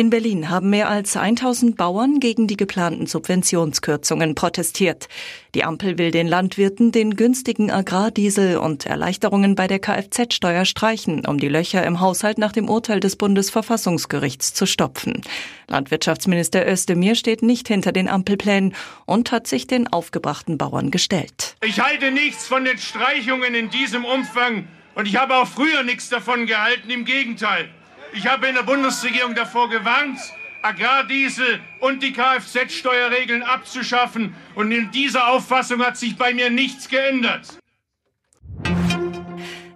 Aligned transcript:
In 0.00 0.08
Berlin 0.08 0.48
haben 0.48 0.70
mehr 0.70 0.88
als 0.88 1.14
1000 1.14 1.76
Bauern 1.76 2.20
gegen 2.20 2.46
die 2.46 2.56
geplanten 2.56 3.04
Subventionskürzungen 3.06 4.34
protestiert. 4.34 5.08
Die 5.54 5.62
Ampel 5.62 5.98
will 5.98 6.10
den 6.10 6.26
Landwirten 6.26 6.90
den 6.90 7.16
günstigen 7.16 7.70
Agrardiesel 7.70 8.56
und 8.56 8.86
Erleichterungen 8.86 9.56
bei 9.56 9.66
der 9.66 9.78
Kfz-Steuer 9.78 10.64
streichen, 10.64 11.26
um 11.26 11.36
die 11.36 11.48
Löcher 11.48 11.84
im 11.84 12.00
Haushalt 12.00 12.38
nach 12.38 12.52
dem 12.52 12.70
Urteil 12.70 13.00
des 13.00 13.16
Bundesverfassungsgerichts 13.16 14.54
zu 14.54 14.64
stopfen. 14.64 15.20
Landwirtschaftsminister 15.68 16.66
Özdemir 16.66 17.14
steht 17.14 17.42
nicht 17.42 17.68
hinter 17.68 17.92
den 17.92 18.08
Ampelplänen 18.08 18.74
und 19.04 19.32
hat 19.32 19.46
sich 19.46 19.66
den 19.66 19.86
aufgebrachten 19.86 20.56
Bauern 20.56 20.90
gestellt. 20.90 21.56
Ich 21.62 21.78
halte 21.78 22.10
nichts 22.10 22.46
von 22.46 22.64
den 22.64 22.78
Streichungen 22.78 23.54
in 23.54 23.68
diesem 23.68 24.06
Umfang 24.06 24.66
und 24.94 25.06
ich 25.06 25.16
habe 25.16 25.36
auch 25.36 25.46
früher 25.46 25.82
nichts 25.82 26.08
davon 26.08 26.46
gehalten, 26.46 26.88
im 26.88 27.04
Gegenteil. 27.04 27.68
Ich 28.12 28.26
habe 28.26 28.48
in 28.48 28.54
der 28.54 28.64
Bundesregierung 28.64 29.34
davor 29.34 29.70
gewarnt, 29.70 30.18
Agrardiesel 30.62 31.60
und 31.78 32.02
die 32.02 32.12
Kfz-Steuerregeln 32.12 33.42
abzuschaffen. 33.42 34.34
Und 34.54 34.72
in 34.72 34.90
dieser 34.90 35.28
Auffassung 35.28 35.80
hat 35.84 35.96
sich 35.96 36.16
bei 36.16 36.34
mir 36.34 36.50
nichts 36.50 36.88
geändert. 36.88 37.58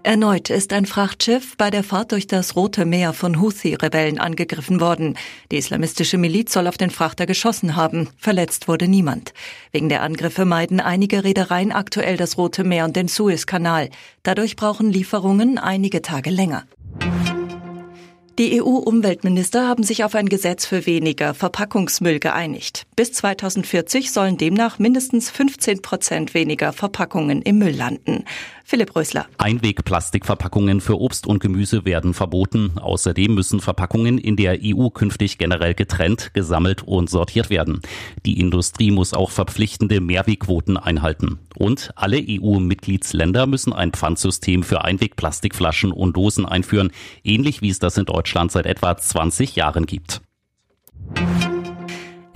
Erneut 0.02 0.51
ist 0.51 0.74
ein 0.74 0.84
Frachtschiff 0.84 1.57
bei 1.57 1.70
der 1.70 1.83
Fahrt 1.83 2.12
durch 2.12 2.27
das 2.27 2.57
Rote 2.57 2.84
Meer 2.84 3.15
von 3.15 3.41
Houthi-Rebellen 3.41 4.19
angegriffen 4.19 4.79
worden. 4.79 5.16
Die 5.51 5.57
islamistische 5.57 6.19
Miliz 6.19 6.52
soll 6.52 6.66
auf 6.66 6.77
den 6.77 6.91
Frachter 6.91 7.24
geschossen 7.24 7.74
haben. 7.74 8.10
Verletzt 8.19 8.69
wurde 8.69 8.87
niemand. 8.87 9.32
Wegen 9.73 9.88
der 9.88 10.02
Angriffe 10.02 10.45
meiden 10.45 10.80
einige 10.80 11.24
Reedereien 11.24 11.73
aktuell 11.73 12.19
das 12.19 12.37
Rote 12.37 12.65
Meer 12.65 12.85
und 12.85 12.96
den 12.96 13.09
Suezkanal. 13.09 13.88
Dadurch 14.24 14.57
brauchen 14.57 14.91
Lieferungen 14.91 15.57
einige 15.57 16.02
Tage 16.02 16.29
länger. 16.29 16.65
Die 18.37 18.60
EU-Umweltminister 18.60 19.68
haben 19.68 19.85
sich 19.85 20.02
auf 20.02 20.16
ein 20.16 20.29
Gesetz 20.29 20.66
für 20.66 20.87
weniger 20.87 21.35
Verpackungsmüll 21.35 22.18
geeinigt. 22.18 22.85
Bis 22.96 23.13
2040 23.13 24.10
sollen 24.10 24.37
demnach 24.37 24.80
mindestens 24.80 25.30
15 25.30 25.82
Prozent 25.82 26.35
weniger 26.35 26.73
Verpackungen 26.73 27.43
im 27.43 27.59
Müll 27.59 27.76
landen. 27.76 28.24
Philipp 28.66 28.96
Rösler. 28.96 29.26
Einwegplastikverpackungen 29.37 30.80
für 30.80 30.98
Obst 30.98 31.26
und 31.26 31.38
Gemüse 31.38 31.84
werden 31.84 32.15
verboten. 32.15 32.73
Außerdem 32.80 33.34
müssen 33.34 33.60
Verpackungen 33.60 34.16
in 34.16 34.37
der 34.37 34.59
EU 34.65 34.88
künftig 34.88 35.37
generell 35.37 35.74
getrennt, 35.74 36.32
gesammelt 36.32 36.82
und 36.82 37.10
sortiert 37.10 37.51
werden. 37.51 37.82
Die 38.24 38.40
Industrie 38.40 38.90
muss 38.90 39.12
auch 39.12 39.30
verpflichtende 39.30 40.01
Mehrwegquoten 40.01 40.79
einhalten. 40.79 41.38
Und 41.57 41.90
alle 41.95 42.16
EU-Mitgliedsländer 42.26 43.46
müssen 43.46 43.74
ein 43.74 43.92
Pfandsystem 43.92 44.62
für 44.62 44.82
Einwegplastikflaschen 44.82 45.92
und 45.92 46.16
Dosen 46.16 46.46
einführen, 46.46 46.90
ähnlich 47.23 47.60
wie 47.60 47.68
es 47.68 47.79
das 47.79 47.98
in 47.98 48.07
Deutschland 48.07 48.51
seit 48.51 48.65
etwa 48.65 48.96
20 48.96 49.57
Jahren 49.57 49.85
gibt. 49.85 50.23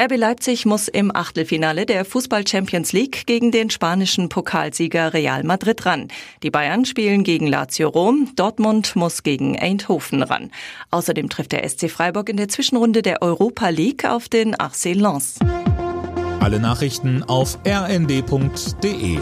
RB 0.00 0.16
Leipzig 0.16 0.64
muss 0.64 0.86
im 0.86 1.14
Achtelfinale 1.14 1.84
der 1.84 2.04
Fußball 2.04 2.46
Champions 2.46 2.92
League 2.92 3.26
gegen 3.26 3.50
den 3.50 3.68
spanischen 3.68 4.28
Pokalsieger 4.28 5.12
Real 5.12 5.42
Madrid 5.42 5.84
ran. 5.86 6.06
Die 6.44 6.52
Bayern 6.52 6.84
spielen 6.84 7.24
gegen 7.24 7.48
Lazio 7.48 7.88
Rom, 7.88 8.30
Dortmund 8.36 8.94
muss 8.94 9.24
gegen 9.24 9.58
Eindhoven 9.58 10.22
ran. 10.22 10.52
Außerdem 10.92 11.28
trifft 11.28 11.50
der 11.50 11.68
SC 11.68 11.90
Freiburg 11.90 12.28
in 12.28 12.36
der 12.36 12.48
Zwischenrunde 12.48 13.02
der 13.02 13.22
Europa 13.22 13.70
League 13.70 14.04
auf 14.04 14.28
den 14.28 14.54
RC 14.54 14.94
Lens. 14.94 15.40
Alle 16.38 16.60
Nachrichten 16.60 17.24
auf 17.24 17.58
rnd.de 17.66 19.18